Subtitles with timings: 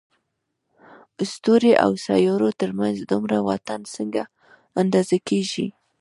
[1.31, 4.21] ستورو او سيارو تر منځ دومره واټن څنګه
[4.81, 5.67] اندازه کېږي؟